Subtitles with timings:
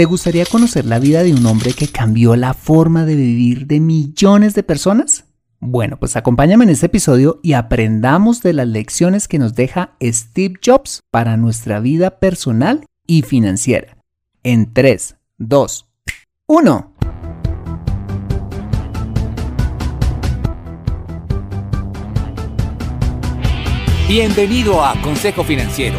[0.00, 3.80] ¿Te gustaría conocer la vida de un hombre que cambió la forma de vivir de
[3.80, 5.26] millones de personas?
[5.58, 10.54] Bueno, pues acompáñame en este episodio y aprendamos de las lecciones que nos deja Steve
[10.64, 13.98] Jobs para nuestra vida personal y financiera.
[14.42, 15.86] En 3, 2,
[16.46, 16.94] 1.
[24.08, 25.98] Bienvenido a Consejo Financiero,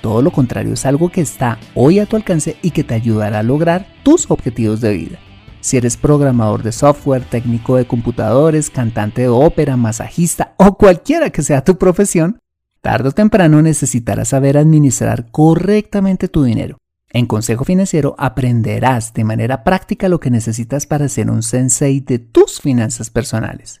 [0.00, 3.40] todo lo contrario es algo que está hoy a tu alcance y que te ayudará
[3.40, 5.18] a lograr tus objetivos de vida.
[5.60, 11.42] Si eres programador de software, técnico de computadores, cantante de ópera, masajista o cualquiera que
[11.42, 12.38] sea tu profesión,
[12.80, 16.78] tarde o temprano necesitarás saber administrar correctamente tu dinero
[17.10, 22.18] en Consejo Financiero aprenderás de manera práctica lo que necesitas para ser un sensei de
[22.18, 23.80] tus finanzas personales.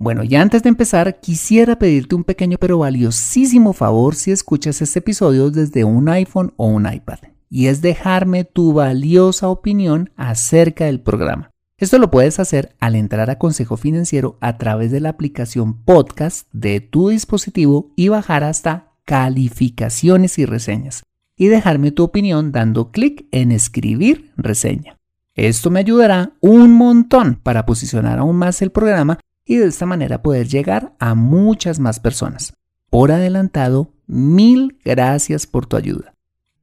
[0.00, 5.00] Bueno, y antes de empezar, quisiera pedirte un pequeño pero valiosísimo favor si escuchas este
[5.00, 7.18] episodio desde un iPhone o un iPad,
[7.50, 11.50] y es dejarme tu valiosa opinión acerca del programa.
[11.78, 16.46] Esto lo puedes hacer al entrar a Consejo Financiero a través de la aplicación podcast
[16.52, 21.02] de tu dispositivo y bajar hasta calificaciones y reseñas
[21.36, 24.96] y dejarme tu opinión dando clic en escribir reseña.
[25.34, 30.22] Esto me ayudará un montón para posicionar aún más el programa y de esta manera
[30.22, 32.52] poder llegar a muchas más personas.
[32.90, 36.12] Por adelantado, mil gracias por tu ayuda.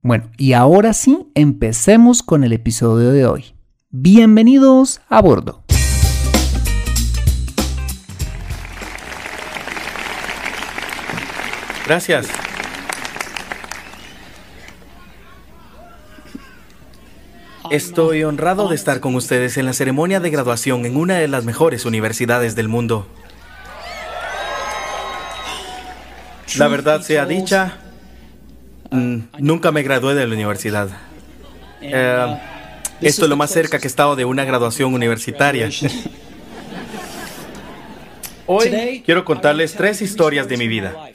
[0.02, 3.56] Bueno, y ahora sí, empecemos con el episodio de hoy.
[3.90, 5.64] Bienvenidos a bordo.
[11.88, 12.45] Gracias.
[17.72, 21.46] Estoy honrado de estar con ustedes en la ceremonia de graduación en una de las
[21.46, 23.08] mejores universidades del mundo.
[26.58, 27.78] La verdad sea dicha,
[28.92, 30.90] mm, nunca me gradué de la universidad.
[31.82, 32.38] Eh,
[33.02, 35.70] esto es lo más cerca que he estado de una graduación universitaria.
[38.48, 41.10] Hoy quiero contarles tres historias de mi vida.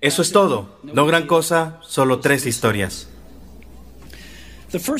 [0.00, 0.78] Eso es todo.
[0.82, 3.08] No gran cosa, solo tres historias.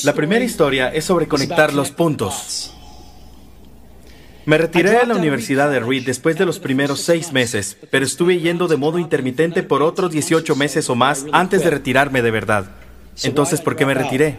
[0.02, 2.74] La primera historia es sobre conectar los puntos.
[4.46, 8.40] Me retiré de la Universidad de Reed después de los primeros seis meses, pero estuve
[8.40, 12.70] yendo de modo intermitente por otros 18 meses o más antes de retirarme de verdad.
[13.22, 14.38] Entonces, ¿por qué me retiré?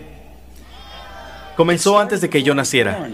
[1.56, 3.09] Comenzó antes de que yo naciera.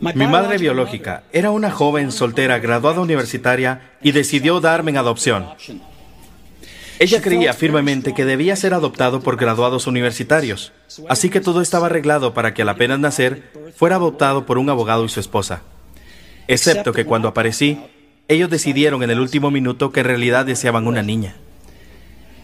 [0.00, 5.46] Mi madre biológica era una joven soltera graduada universitaria y decidió darme en adopción.
[6.98, 10.72] Ella creía firmemente que debía ser adoptado por graduados universitarios,
[11.08, 15.04] así que todo estaba arreglado para que al apenas nacer fuera adoptado por un abogado
[15.04, 15.62] y su esposa.
[16.46, 17.80] Excepto que cuando aparecí,
[18.28, 21.36] ellos decidieron en el último minuto que en realidad deseaban una niña.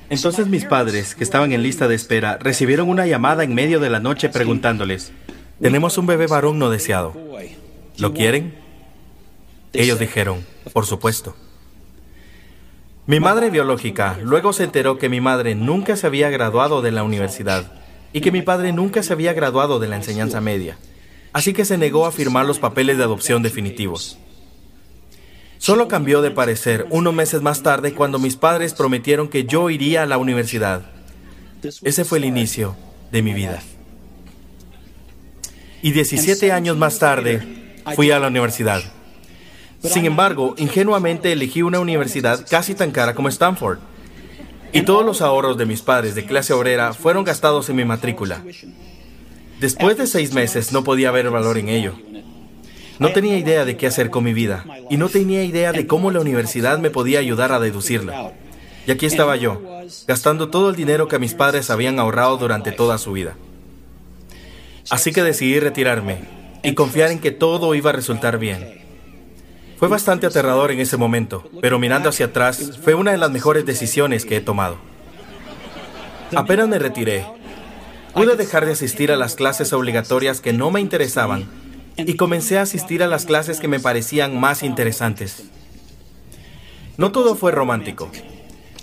[0.08, 3.91] Entonces mis padres, que estaban en lista de espera, recibieron una llamada en medio de
[3.91, 5.12] la noche preguntándoles,
[5.61, 7.14] tenemos un bebé varón no deseado.
[7.99, 8.55] ¿Lo quieren?
[9.73, 11.37] Ellos dijeron, por supuesto.
[13.06, 17.02] Mi madre biológica luego se enteró que mi madre nunca se había graduado de la
[17.02, 17.73] universidad
[18.12, 20.76] y que mi padre nunca se había graduado de la enseñanza media,
[21.32, 24.19] así que se negó a firmar los papeles de adopción definitivos.
[25.58, 30.03] Solo cambió de parecer unos meses más tarde cuando mis padres prometieron que yo iría
[30.03, 30.91] a la universidad.
[31.82, 32.76] Ese fue el inicio
[33.12, 33.62] de mi vida.
[35.82, 37.43] Y 17 años más tarde,
[37.94, 38.82] fui a la universidad.
[39.82, 43.79] Sin embargo, ingenuamente elegí una universidad casi tan cara como Stanford.
[44.73, 48.44] Y todos los ahorros de mis padres de clase obrera fueron gastados en mi matrícula.
[49.59, 51.94] Después de seis meses no podía ver valor en ello.
[52.99, 56.11] No tenía idea de qué hacer con mi vida y no tenía idea de cómo
[56.11, 58.32] la universidad me podía ayudar a deducirla.
[58.87, 59.61] Y aquí estaba yo,
[60.06, 63.37] gastando todo el dinero que mis padres habían ahorrado durante toda su vida.
[64.91, 66.19] Así que decidí retirarme
[66.62, 68.80] y confiar en que todo iba a resultar bien.
[69.81, 73.65] Fue bastante aterrador en ese momento, pero mirando hacia atrás fue una de las mejores
[73.65, 74.77] decisiones que he tomado.
[76.37, 77.25] Apenas me retiré,
[78.12, 81.49] pude dejar de asistir a las clases obligatorias que no me interesaban
[81.97, 85.44] y comencé a asistir a las clases que me parecían más interesantes.
[86.99, 88.11] No todo fue romántico.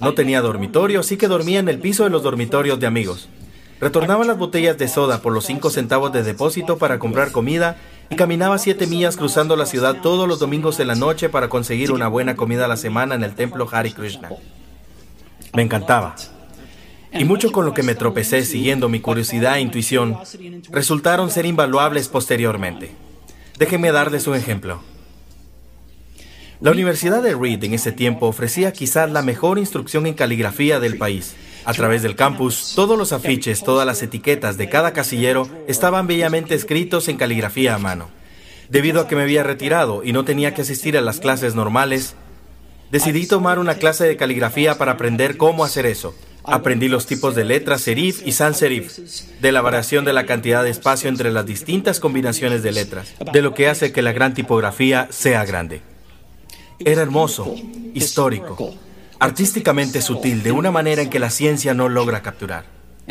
[0.02, 3.30] No tenía dormitorio, así que dormía en el piso de los dormitorios de amigos.
[3.80, 7.78] Retornaba las botellas de soda por los cinco centavos de depósito para comprar comida
[8.10, 11.92] y caminaba siete millas cruzando la ciudad todos los domingos de la noche para conseguir
[11.92, 14.30] una buena comida a la semana en el templo Hari Krishna.
[15.54, 16.16] Me encantaba.
[17.12, 20.18] Y mucho con lo que me tropecé siguiendo mi curiosidad e intuición
[20.70, 22.92] resultaron ser invaluables posteriormente.
[23.58, 24.82] Déjenme darles un ejemplo.
[26.60, 30.98] La Universidad de Reed en ese tiempo ofrecía quizás la mejor instrucción en caligrafía del
[30.98, 31.36] país.
[31.68, 36.56] A través del campus, todos los afiches, todas las etiquetas de cada casillero estaban bellamente
[36.56, 38.08] escritos en caligrafía a mano.
[38.70, 42.16] Debido a que me había retirado y no tenía que asistir a las clases normales,
[42.90, 46.16] decidí tomar una clase de caligrafía para aprender cómo hacer eso.
[46.46, 48.98] Aprendí los tipos de letras serif y sans serif,
[49.42, 53.42] de la variación de la cantidad de espacio entre las distintas combinaciones de letras, de
[53.42, 55.82] lo que hace que la gran tipografía sea grande.
[56.80, 57.56] Era hermoso,
[57.94, 58.74] histórico,
[59.20, 62.66] artísticamente sutil de una manera en que la ciencia no logra capturar.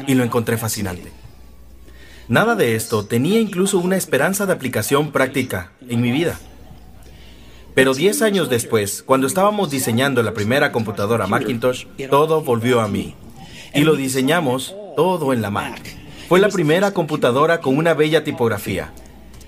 [0.07, 1.11] Y lo encontré fascinante.
[2.29, 6.39] Nada de esto tenía incluso una esperanza de aplicación práctica en mi vida.
[7.75, 13.15] Pero 10 años después, cuando estábamos diseñando la primera computadora Macintosh, todo volvió a mí.
[13.75, 15.81] Y lo diseñamos todo en la Mac.
[16.29, 18.93] Fue la primera computadora con una bella tipografía,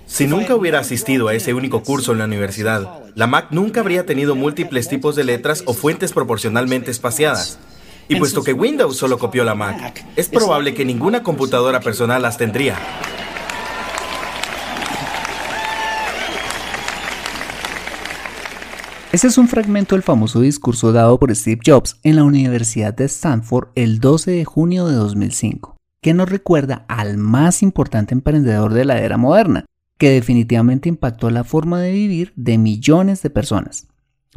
[0.08, 4.06] si nunca hubiera asistido a ese único curso en la universidad, la Mac nunca habría
[4.06, 7.58] tenido múltiples tipos de letras o fuentes proporcionalmente espaciadas.
[8.08, 12.38] Y puesto que Windows solo copió la Mac, es probable que ninguna computadora personal las
[12.38, 12.78] tendría.
[19.12, 23.04] Ese es un fragmento del famoso discurso dado por Steve Jobs en la Universidad de
[23.04, 28.86] Stanford el 12 de junio de 2005, que nos recuerda al más importante emprendedor de
[28.86, 29.66] la era moderna,
[29.98, 33.88] que definitivamente impactó la forma de vivir de millones de personas.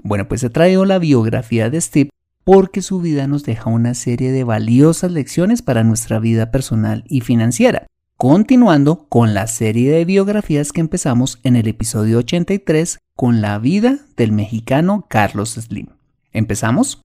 [0.04, 2.10] Bueno, pues he traído la biografía de Steve
[2.44, 7.22] porque su vida nos deja una serie de valiosas lecciones para nuestra vida personal y
[7.22, 7.86] financiera.
[8.18, 14.00] Continuando con la serie de biografías que empezamos en el episodio 83 con la vida
[14.18, 15.88] del mexicano Carlos Slim.
[16.34, 17.02] ¿Empezamos?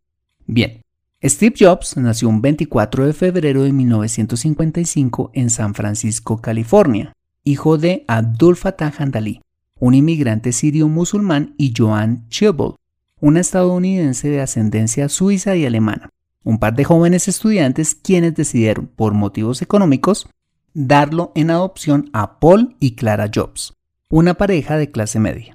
[0.47, 0.82] Bien.
[1.25, 7.12] Steve Jobs nació un 24 de febrero de 1955 en San Francisco, California,
[7.47, 9.41] hijo de Abdul Fattah Handali,
[9.79, 12.75] un inmigrante sirio musulmán, y Joan Chibble,
[13.21, 16.11] una estadounidense de ascendencia suiza y alemana,
[16.43, 20.29] un par de jóvenes estudiantes quienes decidieron, por motivos económicos,
[20.75, 23.75] darlo en adopción a Paul y Clara Jobs,
[24.11, 25.55] una pareja de clase media.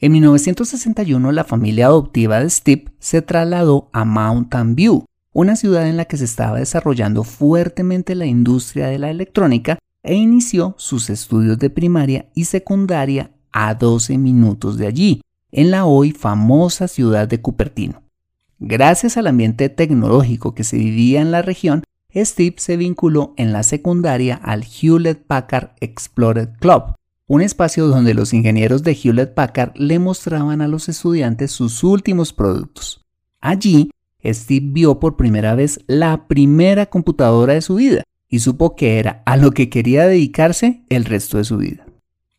[0.00, 5.96] En 1961 la familia adoptiva de Steve se trasladó a Mountain View, una ciudad en
[5.96, 11.58] la que se estaba desarrollando fuertemente la industria de la electrónica e inició sus estudios
[11.58, 17.40] de primaria y secundaria a 12 minutos de allí, en la hoy famosa ciudad de
[17.40, 18.02] Cupertino.
[18.58, 21.82] Gracias al ambiente tecnológico que se vivía en la región,
[22.14, 26.94] Steve se vinculó en la secundaria al Hewlett Packard Explorer Club,
[27.26, 32.32] un espacio donde los ingenieros de Hewlett Packard le mostraban a los estudiantes sus últimos
[32.32, 33.04] productos.
[33.40, 33.90] Allí,
[34.24, 39.22] Steve vio por primera vez la primera computadora de su vida, y supo que era
[39.26, 41.84] a lo que quería dedicarse el resto de su vida.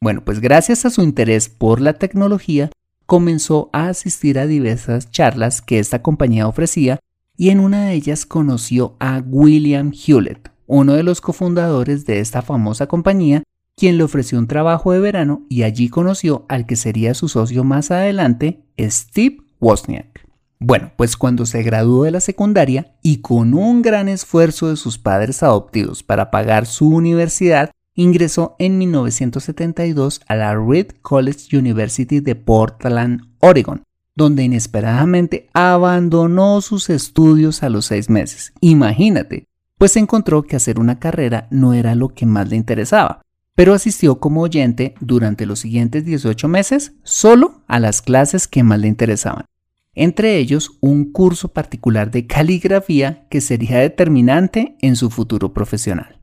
[0.01, 2.71] Bueno, pues gracias a su interés por la tecnología,
[3.05, 6.99] comenzó a asistir a diversas charlas que esta compañía ofrecía
[7.37, 12.41] y en una de ellas conoció a William Hewlett, uno de los cofundadores de esta
[12.41, 13.43] famosa compañía,
[13.77, 17.63] quien le ofreció un trabajo de verano y allí conoció al que sería su socio
[17.63, 20.22] más adelante, Steve Wozniak.
[20.65, 24.97] Bueno, pues cuando se graduó de la secundaria y con un gran esfuerzo de sus
[24.97, 32.35] padres adoptivos para pagar su universidad, ingresó en 1972 a la Reed College University de
[32.35, 33.83] Portland, Oregon,
[34.15, 38.53] donde inesperadamente abandonó sus estudios a los seis meses.
[38.61, 43.21] Imagínate, pues encontró que hacer una carrera no era lo que más le interesaba.
[43.55, 48.79] pero asistió como oyente durante los siguientes 18 meses solo a las clases que más
[48.79, 49.45] le interesaban.
[49.95, 56.19] Entre ellos, un curso particular de caligrafía que sería determinante en su futuro profesional.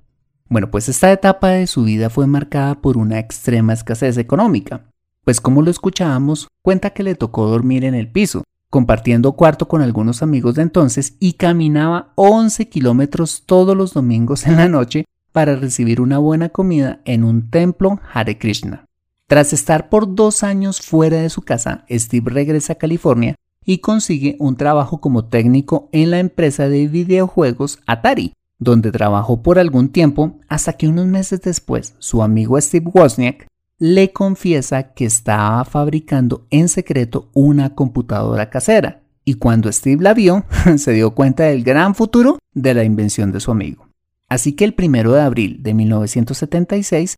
[0.48, 4.90] Bueno, pues esta etapa de su vida fue marcada por una extrema escasez económica,
[5.24, 9.82] pues como lo escuchábamos, cuenta que le tocó dormir en el piso, compartiendo cuarto con
[9.82, 15.54] algunos amigos de entonces y caminaba 11 kilómetros todos los domingos en la noche para
[15.54, 18.86] recibir una buena comida en un templo Hare Krishna.
[19.28, 23.36] Tras estar por dos años fuera de su casa, Steve regresa a California
[23.70, 29.60] y consigue un trabajo como técnico en la empresa de videojuegos Atari, donde trabajó por
[29.60, 33.46] algún tiempo hasta que unos meses después su amigo Steve Wozniak
[33.78, 40.44] le confiesa que estaba fabricando en secreto una computadora casera y cuando Steve la vio
[40.76, 43.86] se dio cuenta del gran futuro de la invención de su amigo.
[44.28, 47.14] Así que el 1 de abril de 1976,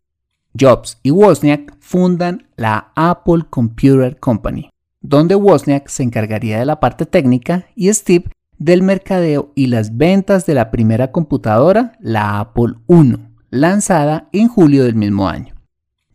[0.55, 4.69] Jobs y Wozniak fundan la Apple Computer Company,
[5.03, 10.45] donde Wozniak se encargaría de la parte técnica y Steve del mercadeo y las ventas
[10.45, 13.17] de la primera computadora, la Apple I,
[13.49, 15.53] lanzada en julio del mismo año.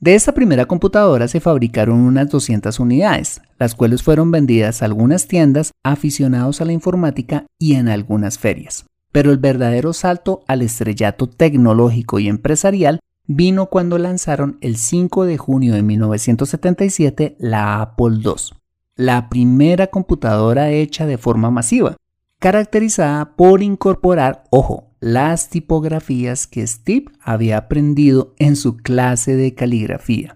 [0.00, 5.26] De esta primera computadora se fabricaron unas 200 unidades, las cuales fueron vendidas a algunas
[5.26, 8.86] tiendas, aficionados a la informática y en algunas ferias.
[9.12, 15.36] Pero el verdadero salto al estrellato tecnológico y empresarial vino cuando lanzaron el 5 de
[15.36, 18.56] junio de 1977 la Apple II,
[18.98, 21.96] la primera computadora hecha de forma masiva,
[22.40, 30.34] caracterizada por incorporar, ojo, las tipografías que Steve había aprendido en su clase de caligrafía.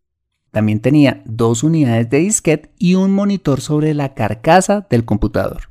[0.52, 5.62] También tenía dos unidades de disquete y un monitor sobre la carcasa del computador.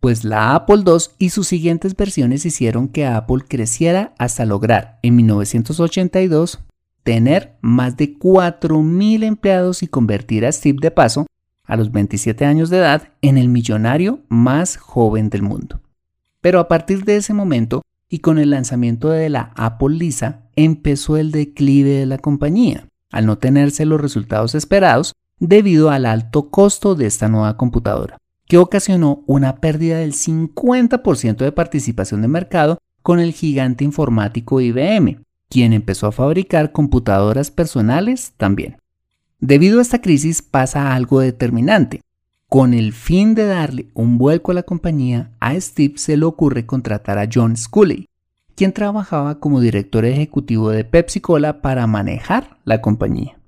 [0.00, 5.14] Pues la Apple II y sus siguientes versiones hicieron que Apple creciera hasta lograr en
[5.14, 6.58] 1982
[7.04, 11.26] tener más de 4.000 empleados y convertir a Steve de paso,
[11.70, 15.80] a los 27 años de edad, en el millonario más joven del mundo.
[16.40, 21.16] Pero a partir de ese momento, y con el lanzamiento de la Apple Lisa empezó
[21.16, 26.96] el declive de la compañía, al no tenerse los resultados esperados debido al alto costo
[26.96, 33.20] de esta nueva computadora, que ocasionó una pérdida del 50% de participación de mercado con
[33.20, 38.76] el gigante informático IBM, quien empezó a fabricar computadoras personales también.
[39.40, 42.02] Debido a esta crisis pasa algo determinante.
[42.46, 46.66] Con el fin de darle un vuelco a la compañía, a Steve se le ocurre
[46.66, 48.06] contratar a John Sculley,
[48.54, 53.38] quien trabajaba como director ejecutivo de Pepsi Cola para manejar la compañía.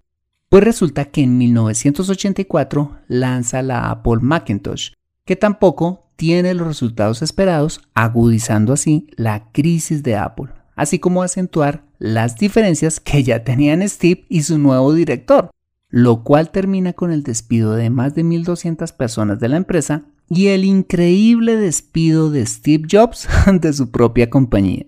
[0.49, 4.93] Pues resulta que en 1984 lanza la Apple Macintosh,
[5.27, 11.85] que tampoco tiene los resultados esperados, agudizando así la crisis de Apple, así como acentuar
[11.99, 15.51] las diferencias que ya tenían Steve y su nuevo director,
[15.93, 20.47] lo cual termina con el despido de más de 1.200 personas de la empresa y
[20.47, 23.29] el increíble despido de Steve Jobs
[23.61, 24.87] de su propia compañía.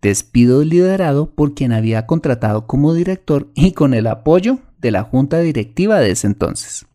[0.00, 5.40] Despido liderado por quien había contratado como director y con el apoyo de la junta
[5.40, 6.86] directiva de ese entonces.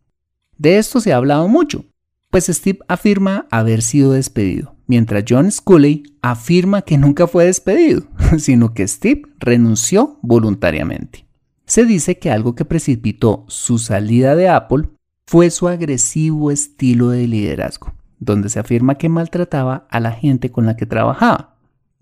[0.58, 1.84] De esto se ha hablado mucho,
[2.29, 8.03] pues Steve afirma haber sido despedido, mientras John Sculley afirma que nunca fue despedido,
[8.38, 11.25] sino que Steve renunció voluntariamente.
[11.71, 14.89] Se dice que algo que precipitó su salida de Apple
[15.25, 20.65] fue su agresivo estilo de liderazgo, donde se afirma que maltrataba a la gente con
[20.65, 21.55] la que trabajaba.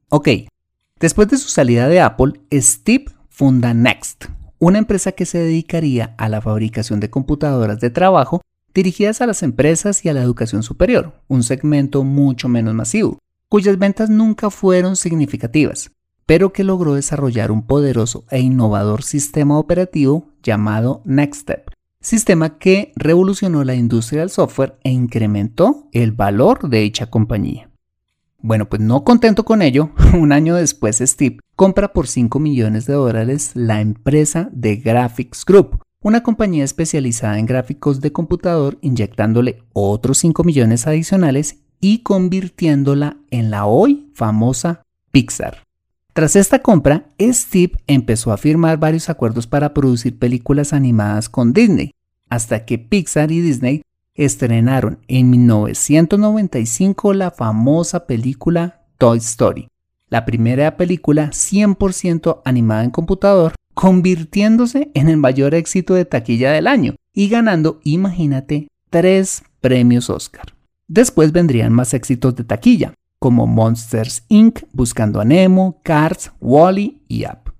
[0.09, 0.27] Ok,
[0.99, 4.25] después de su salida de Apple, Steve funda Next,
[4.57, 8.41] una empresa que se dedicaría a la fabricación de computadoras de trabajo
[8.73, 13.77] dirigidas a las empresas y a la educación superior, un segmento mucho menos masivo, cuyas
[13.77, 15.91] ventas nunca fueron significativas,
[16.29, 21.71] pero que logró desarrollar un poderoso e innovador sistema operativo llamado NextStep,
[22.01, 27.71] sistema que revolucionó la industria del software e incrementó el valor de dicha compañía.
[28.37, 32.93] Bueno, pues no contento con ello, un año después Steve compra por 5 millones de
[32.93, 40.19] dólares la empresa de Graphics Group, una compañía especializada en gráficos de computador, inyectándole otros
[40.19, 45.63] 5 millones adicionales y convirtiéndola en la hoy famosa Pixar.
[46.19, 51.91] Tras esta compra, Steve empezó a firmar varios acuerdos para producir películas animadas con Disney,
[52.27, 53.83] hasta que Pixar y Disney
[54.15, 59.69] estrenaron en 1995 la famosa película Toy Story,
[60.09, 66.67] la primera película 100% animada en computador, convirtiéndose en el mayor éxito de taquilla del
[66.67, 70.53] año y ganando, imagínate, tres premios Oscar.
[70.89, 77.25] Después vendrían más éxitos de taquilla, como Monsters Inc., Buscando a Nemo, Cars, Wally y
[77.25, 77.53] Up.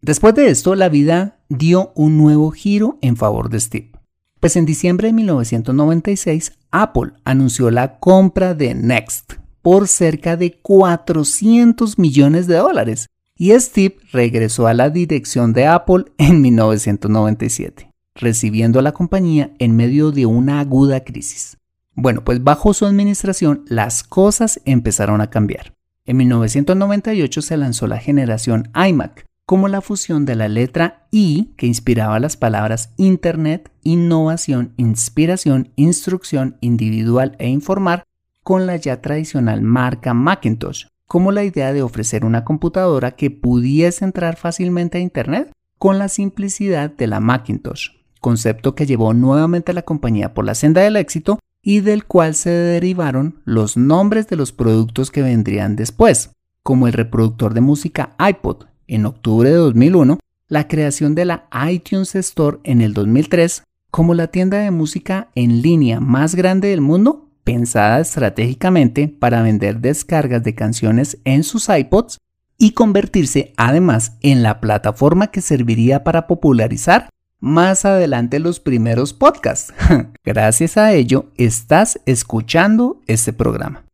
[0.00, 3.92] Después de esto, la vida dio un nuevo giro en favor de Steve.
[4.40, 11.98] Pues en diciembre de 1996, Apple anunció la compra de Next por cerca de 400
[11.98, 18.92] millones de dólares y Steve regresó a la dirección de Apple en 1997, recibiendo la
[18.92, 21.59] compañía en medio de una aguda crisis.
[21.94, 25.74] Bueno, pues bajo su administración las cosas empezaron a cambiar.
[26.04, 31.66] En 1998 se lanzó la generación iMac, como la fusión de la letra I que
[31.66, 38.04] inspiraba las palabras Internet, innovación, inspiración, instrucción, individual e informar
[38.44, 44.04] con la ya tradicional marca Macintosh, como la idea de ofrecer una computadora que pudiese
[44.04, 47.88] entrar fácilmente a Internet con la simplicidad de la Macintosh,
[48.20, 52.34] concepto que llevó nuevamente a la compañía por la senda del éxito y del cual
[52.34, 56.30] se derivaron los nombres de los productos que vendrían después,
[56.62, 62.14] como el reproductor de música iPod, en octubre de 2001, la creación de la iTunes
[62.14, 67.28] Store en el 2003 como la tienda de música en línea más grande del mundo,
[67.44, 72.18] pensada estratégicamente para vender descargas de canciones en sus iPods
[72.56, 77.08] y convertirse además en la plataforma que serviría para popularizar
[77.40, 79.72] más adelante los primeros podcasts.
[80.24, 83.84] Gracias a ello, estás escuchando este programa.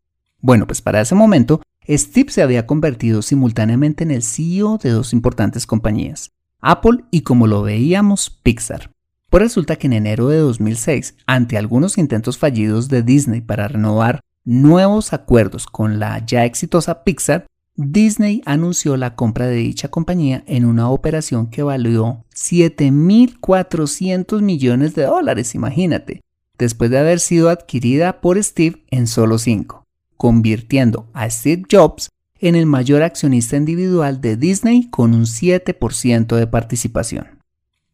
[0.41, 5.13] Bueno, pues para ese momento, Steve se había convertido simultáneamente en el CEO de dos
[5.13, 8.91] importantes compañías, Apple y como lo veíamos, Pixar.
[9.31, 14.21] Pues resulta que en enero de 2006, ante algunos intentos fallidos de Disney para renovar
[14.45, 20.65] nuevos acuerdos con la ya exitosa Pixar, Disney anunció la compra de dicha compañía en
[20.65, 26.23] una operación que valió 7.400 millones de dólares, imagínate,
[26.59, 32.55] después de haber sido adquirida por Steve en solo 5 convirtiendo a Steve Jobs en
[32.55, 37.39] el mayor accionista individual de Disney con un 7% de participación.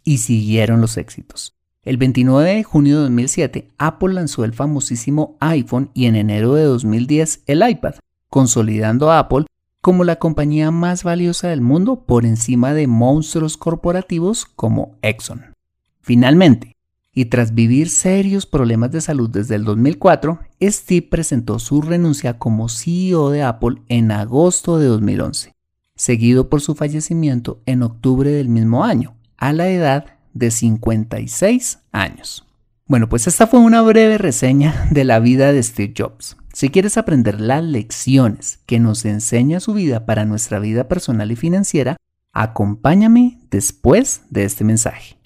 [0.04, 1.54] Y siguieron los éxitos.
[1.84, 6.64] El 29 de junio de 2007, Apple lanzó el famosísimo iPhone y en enero de
[6.64, 7.94] 2010 el iPad,
[8.28, 9.46] consolidando a Apple
[9.82, 15.56] como la compañía más valiosa del mundo por encima de monstruos corporativos como Exxon.
[16.00, 16.76] Finalmente,
[17.12, 22.68] y tras vivir serios problemas de salud desde el 2004, Steve presentó su renuncia como
[22.68, 25.52] CEO de Apple en agosto de 2011,
[25.96, 32.46] seguido por su fallecimiento en octubre del mismo año, a la edad de 56 años.
[32.92, 36.36] Bueno, pues esta fue una breve reseña de la vida de Steve Jobs.
[36.52, 41.36] Si quieres aprender las lecciones que nos enseña su vida para nuestra vida personal y
[41.36, 41.96] financiera,
[42.34, 45.16] acompáñame después de este mensaje.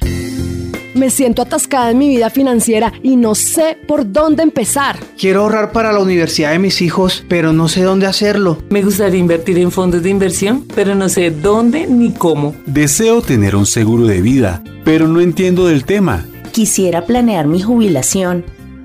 [0.94, 4.96] Me siento atascada en mi vida financiera y no sé por dónde empezar.
[5.18, 8.62] Quiero ahorrar para la universidad de mis hijos, pero no sé dónde hacerlo.
[8.70, 12.54] Me gustaría invertir en fondos de inversión, pero no sé dónde ni cómo.
[12.66, 16.24] Deseo tener un seguro de vida, pero no entiendo del tema.
[16.56, 18.42] Quisiera planear mi jubilación,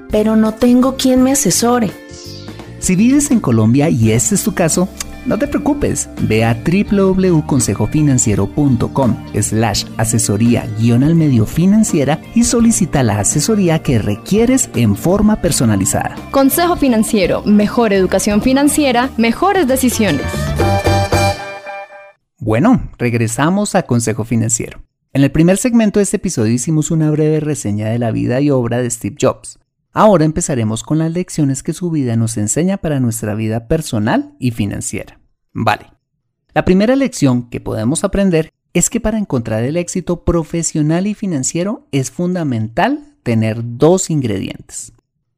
[0.09, 1.89] pero no tengo quien me asesore.
[2.79, 4.89] Si vives en Colombia y este es tu caso,
[5.25, 13.19] no te preocupes, ve a www.consejofinanciero.com slash asesoría guion al medio financiera y solicita la
[13.19, 16.17] asesoría que requieres en forma personalizada.
[16.31, 20.25] Consejo Financiero, mejor educación financiera, mejores decisiones.
[22.37, 24.81] Bueno, regresamos a Consejo Financiero.
[25.13, 28.49] En el primer segmento de este episodio hicimos una breve reseña de la vida y
[28.49, 29.59] obra de Steve Jobs.
[29.91, 34.51] Ahora empezaremos con las lecciones que su vida nos enseña para nuestra vida personal y
[34.51, 35.19] financiera.
[35.51, 35.87] Vale.
[36.53, 41.89] La primera lección que podemos aprender es que para encontrar el éxito profesional y financiero
[41.91, 44.93] es fundamental tener dos ingredientes.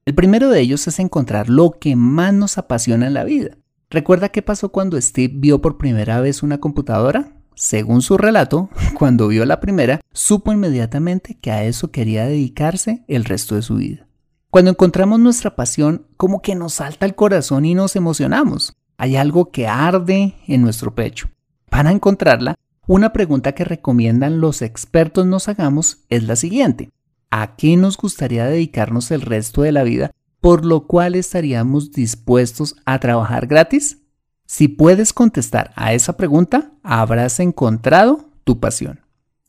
[0.05, 3.57] El primero de ellos es encontrar lo que más nos apasiona en la vida.
[3.89, 7.42] ¿Recuerda qué pasó cuando Steve vio por primera vez una computadora?
[7.55, 13.25] Según su relato, cuando vio la primera, supo inmediatamente que a eso quería dedicarse el
[13.25, 14.07] resto de su vida.
[14.49, 18.75] Cuando encontramos nuestra pasión, como que nos salta el corazón y nos emocionamos.
[18.97, 21.29] Hay algo que arde en nuestro pecho.
[21.69, 26.91] Para encontrarla, una pregunta que recomiendan los expertos nos hagamos es la siguiente.
[27.31, 32.75] ¿A qué nos gustaría dedicarnos el resto de la vida, por lo cual estaríamos dispuestos
[32.85, 34.02] a trabajar gratis?
[34.53, 38.99] Si puedes contestar a esa pregunta, habrás encontrado tu pasión.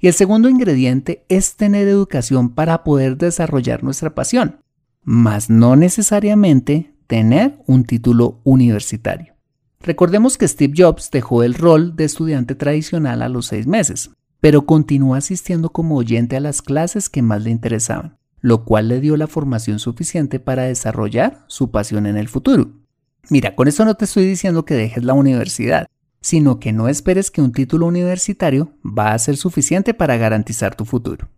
[0.01, 4.65] Y el segundo ingrediente es tener educación para poder desarrollar nuestra pasión
[5.05, 9.35] mas no necesariamente tener un título universitario.
[9.81, 14.65] Recordemos que Steve Jobs dejó el rol de estudiante tradicional a los seis meses, pero
[14.65, 19.17] continuó asistiendo como oyente a las clases que más le interesaban, lo cual le dio
[19.19, 22.84] la formación suficiente para desarrollar su pasión en el futuro.
[23.31, 25.87] Mira, con esto no te estoy diciendo que dejes la universidad,
[26.21, 30.85] sino que no esperes que un título universitario va a ser suficiente para garantizar tu
[30.85, 31.29] futuro.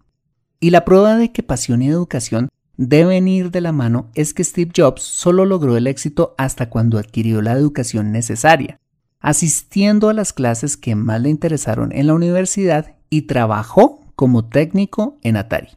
[0.60, 4.44] Y la prueba de que pasión y educación deben ir de la mano es que
[4.44, 8.78] Steve Jobs solo logró el éxito hasta cuando adquirió la educación necesaria,
[9.20, 15.18] asistiendo a las clases que más le interesaron en la universidad y trabajó como técnico
[15.22, 15.70] en Atari.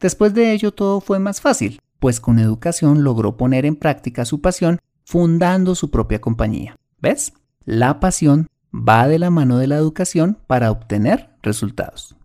[0.00, 4.40] Después de ello todo fue más fácil, pues con educación logró poner en práctica su
[4.40, 6.76] pasión fundando su propia compañía.
[7.00, 7.32] ¿Ves?
[7.64, 12.16] La pasión va de la mano de la educación para obtener resultados.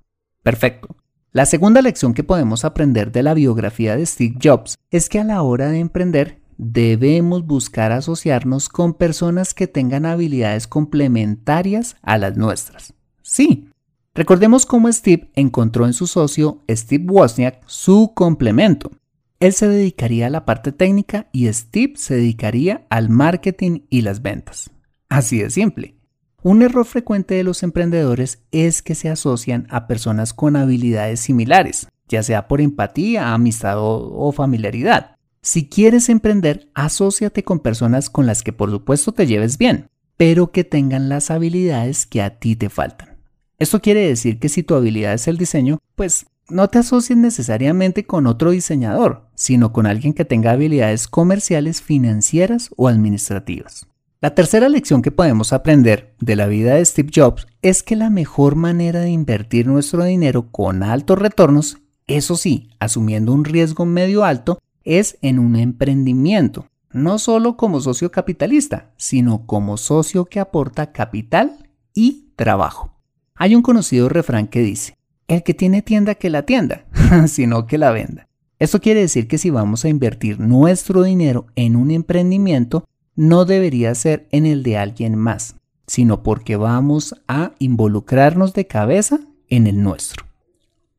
[0.43, 0.95] Perfecto.
[1.31, 5.23] La segunda lección que podemos aprender de la biografía de Steve Jobs es que a
[5.23, 12.37] la hora de emprender debemos buscar asociarnos con personas que tengan habilidades complementarias a las
[12.37, 12.93] nuestras.
[13.21, 13.69] Sí,
[14.15, 18.91] recordemos cómo Steve encontró en su socio Steve Wozniak su complemento.
[19.39, 24.21] Él se dedicaría a la parte técnica y Steve se dedicaría al marketing y las
[24.21, 24.71] ventas.
[25.09, 25.95] Así de simple.
[26.41, 31.87] Un error frecuente de los emprendedores es que se asocian a personas con habilidades similares,
[32.07, 35.15] ya sea por empatía, amistad o, familiaridad.
[35.41, 40.51] Si quieres emprender, asóciate con personas con las que por supuesto te lleves bien, pero
[40.51, 43.17] que tengan las habilidades que a ti te faltan.
[43.59, 48.05] Esto quiere decir que si tu habilidad es el diseño, pues no te asocies necesariamente
[48.05, 53.87] con otro diseñador, sino con alguien que tenga habilidades comerciales, financieras o administrativas.
[54.19, 58.09] La tercera lección que podemos aprender de la vida de Steve Jobs es que la
[58.09, 64.23] mejor manera de invertir nuestro dinero con altos retornos, eso sí, asumiendo un riesgo medio
[64.23, 70.91] alto, es en un emprendimiento, no solo como socio capitalista, sino como socio que aporta
[70.93, 72.93] capital y trabajo.
[73.35, 76.85] Hay un conocido refrán que dice, el que tiene tienda que la tienda,
[77.27, 78.27] sino que la venda.
[78.59, 82.85] Esto quiere decir que si vamos a invertir nuestro dinero en un emprendimiento,
[83.15, 89.19] no debería ser en el de alguien más, sino porque vamos a involucrarnos de cabeza
[89.49, 90.25] en el nuestro.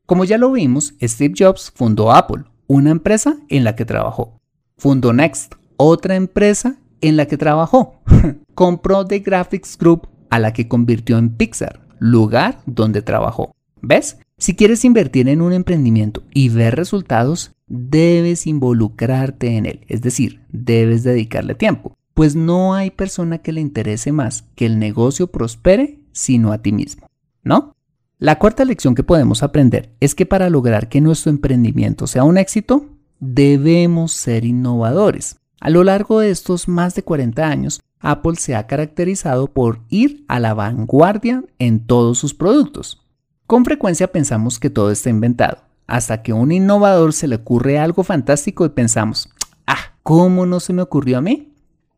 [0.05, 4.39] Como ya lo vimos, Steve Jobs fundó Apple, una empresa en la que trabajó.
[4.77, 8.01] Fundó Next, otra empresa en la que trabajó.
[8.55, 13.51] Compró The Graphics Group, a la que convirtió en Pixar, lugar donde trabajó.
[13.81, 14.17] ¿Ves?
[14.37, 20.41] Si quieres invertir en un emprendimiento y ver resultados, debes involucrarte en él, es decir,
[20.49, 26.01] debes dedicarle tiempo pues no hay persona que le interese más que el negocio prospere
[26.11, 27.07] sino a ti mismo,
[27.43, 27.77] ¿no?
[28.17, 32.37] La cuarta lección que podemos aprender es que para lograr que nuestro emprendimiento sea un
[32.37, 32.87] éxito,
[33.21, 35.37] debemos ser innovadores.
[35.61, 40.25] A lo largo de estos más de 40 años, Apple se ha caracterizado por ir
[40.27, 43.01] a la vanguardia en todos sus productos.
[43.49, 45.57] Con frecuencia pensamos que todo está inventado,
[45.87, 49.27] hasta que a un innovador se le ocurre algo fantástico y pensamos,
[49.65, 51.51] ah, ¿cómo no se me ocurrió a mí?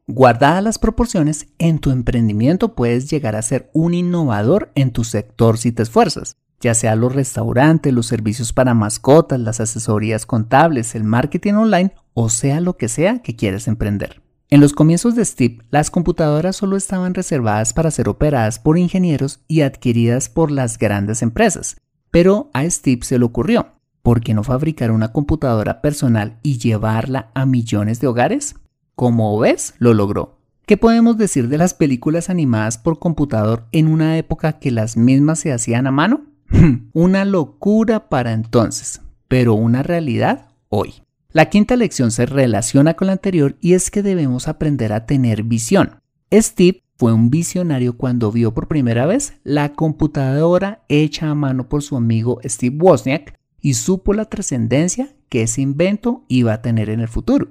[0.07, 5.57] Guardadas las proporciones, en tu emprendimiento puedes llegar a ser un innovador en tu sector
[5.57, 11.03] si te esfuerzas, ya sea los restaurantes, los servicios para mascotas, las asesorías contables, el
[11.03, 14.21] marketing online o sea lo que sea que quieres emprender.
[14.53, 19.39] En los comienzos de Steve, las computadoras solo estaban reservadas para ser operadas por ingenieros
[19.47, 21.77] y adquiridas por las grandes empresas,
[22.11, 23.67] pero a Steve se le ocurrió,
[24.01, 28.55] ¿por qué no fabricar una computadora personal y llevarla a millones de hogares?
[28.93, 30.37] Como ves, lo logró.
[30.65, 35.39] ¿Qué podemos decir de las películas animadas por computador en una época que las mismas
[35.39, 36.25] se hacían a mano?
[36.91, 41.03] una locura para entonces, pero una realidad hoy.
[41.33, 45.43] La quinta lección se relaciona con la anterior y es que debemos aprender a tener
[45.43, 46.01] visión.
[46.33, 51.83] Steve fue un visionario cuando vio por primera vez la computadora hecha a mano por
[51.83, 56.99] su amigo Steve Wozniak y supo la trascendencia que ese invento iba a tener en
[56.99, 57.47] el futuro.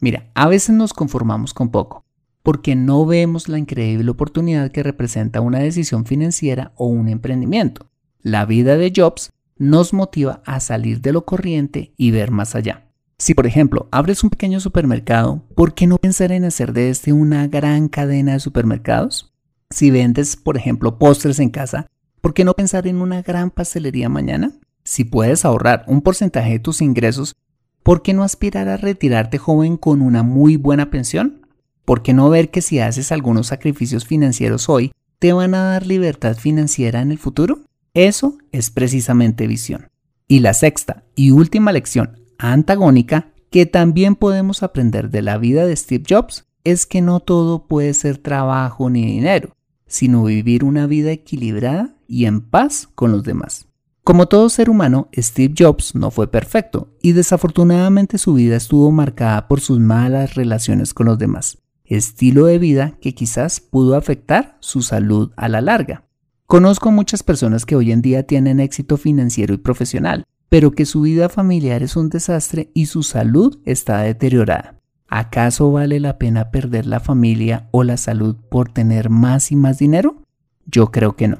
[0.00, 2.04] Mira, a veces nos conformamos con poco,
[2.42, 7.86] porque no vemos la increíble oportunidad que representa una decisión financiera o un emprendimiento.
[8.20, 12.88] La vida de Jobs nos motiva a salir de lo corriente y ver más allá.
[13.22, 17.12] Si por ejemplo abres un pequeño supermercado, ¿por qué no pensar en hacer de este
[17.12, 19.32] una gran cadena de supermercados?
[19.70, 21.86] Si vendes, por ejemplo, postres en casa,
[22.20, 24.50] ¿por qué no pensar en una gran pastelería mañana?
[24.82, 27.36] Si puedes ahorrar un porcentaje de tus ingresos
[27.84, 31.46] ¿por qué no aspirar a retirarte joven con una muy buena pensión?
[31.84, 35.86] ¿Por qué no ver que si haces algunos sacrificios financieros hoy, te van a dar
[35.86, 37.60] libertad financiera en el futuro?
[37.94, 39.90] Eso es precisamente visión.
[40.26, 45.76] Y la sexta y última lección antagónica que también podemos aprender de la vida de
[45.76, 49.54] Steve Jobs es que no todo puede ser trabajo ni dinero,
[49.86, 53.68] sino vivir una vida equilibrada y en paz con los demás.
[54.04, 59.46] Como todo ser humano, Steve Jobs no fue perfecto y desafortunadamente su vida estuvo marcada
[59.46, 61.58] por sus malas relaciones con los demás.
[61.84, 66.06] estilo de vida que quizás pudo afectar su salud a la larga.
[66.46, 71.00] Conozco muchas personas que hoy en día tienen éxito financiero y profesional, pero que su
[71.00, 74.78] vida familiar es un desastre y su salud está deteriorada.
[75.08, 79.78] ¿Acaso vale la pena perder la familia o la salud por tener más y más
[79.78, 80.24] dinero?
[80.66, 81.38] Yo creo que no.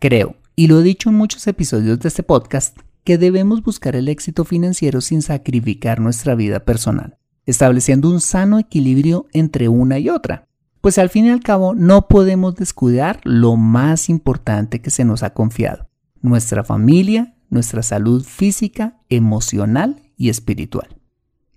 [0.00, 4.08] Creo, y lo he dicho en muchos episodios de este podcast, que debemos buscar el
[4.08, 7.16] éxito financiero sin sacrificar nuestra vida personal,
[7.46, 10.48] estableciendo un sano equilibrio entre una y otra.
[10.80, 15.22] Pues al fin y al cabo no podemos descuidar lo más importante que se nos
[15.22, 15.88] ha confiado,
[16.22, 20.96] nuestra familia, nuestra salud física, emocional y espiritual.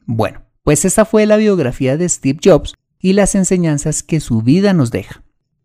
[0.06, 4.74] Bueno, pues esa fue la biografía de Steve Jobs y las enseñanzas que su vida
[4.74, 5.24] nos deja.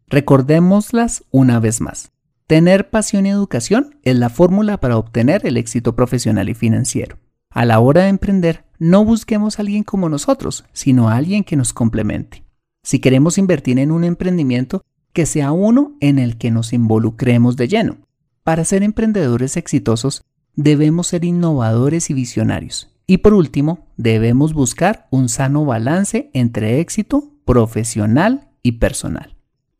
[0.08, 2.12] Recordémoslas una vez más.
[2.46, 7.18] Tener pasión y educación es la fórmula para obtener el éxito profesional y financiero.
[7.50, 11.56] A la hora de emprender, no busquemos a alguien como nosotros, sino a alguien que
[11.56, 12.44] nos complemente.
[12.82, 17.68] Si queremos invertir en un emprendimiento, que sea uno en el que nos involucremos de
[17.68, 17.96] lleno.
[18.46, 20.22] Para ser emprendedores exitosos,
[20.54, 22.88] debemos ser innovadores y visionarios.
[23.04, 29.34] Y por último, debemos buscar un sano balance entre éxito profesional y personal.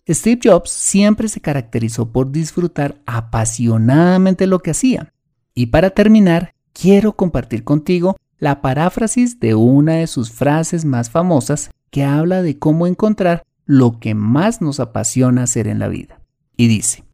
[0.09, 5.13] Steve Jobs siempre se caracterizó por disfrutar apasionadamente lo que hacía.
[5.55, 11.71] Y para terminar, quiero compartir contigo la paráfrasis de una de sus frases más famosas
[11.91, 16.19] que habla de cómo encontrar lo que más nos apasiona hacer en la vida.
[16.57, 17.06] Y dice,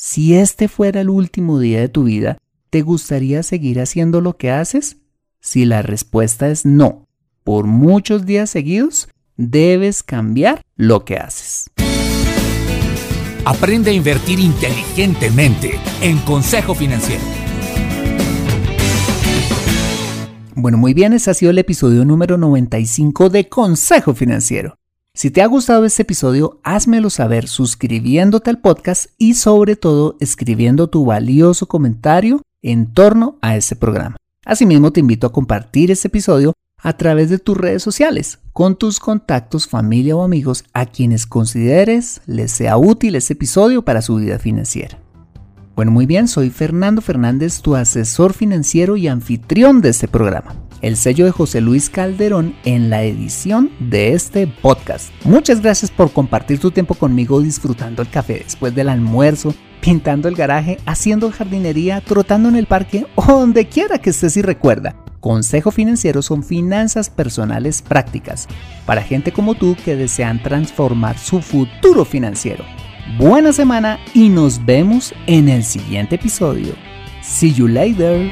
[0.00, 2.38] si este fuera el último día de tu vida,
[2.70, 4.98] ¿te gustaría seguir haciendo lo que haces?
[5.40, 7.08] Si la respuesta es no,
[7.42, 11.70] por muchos días seguidos, debes cambiar lo que haces.
[13.44, 17.24] Aprende a invertir inteligentemente en Consejo Financiero.
[20.54, 24.77] Bueno, muy bien, ese ha sido el episodio número 95 de Consejo Financiero.
[25.18, 30.86] Si te ha gustado este episodio, házmelo saber suscribiéndote al podcast y sobre todo escribiendo
[30.90, 34.14] tu valioso comentario en torno a este programa.
[34.44, 39.00] Asimismo, te invito a compartir este episodio a través de tus redes sociales con tus
[39.00, 44.38] contactos, familia o amigos a quienes consideres les sea útil este episodio para su vida
[44.38, 45.00] financiera.
[45.74, 50.54] Bueno, muy bien, soy Fernando Fernández, tu asesor financiero y anfitrión de este programa.
[50.80, 55.10] El sello de José Luis Calderón en la edición de este podcast.
[55.24, 60.36] Muchas gracias por compartir tu tiempo conmigo disfrutando el café después del almuerzo, pintando el
[60.36, 64.94] garaje, haciendo jardinería, trotando en el parque o donde quiera que estés y recuerda.
[65.18, 68.46] Consejo Financiero son finanzas personales prácticas
[68.86, 72.64] para gente como tú que desean transformar su futuro financiero.
[73.18, 76.74] Buena semana y nos vemos en el siguiente episodio.
[77.20, 78.30] See you later.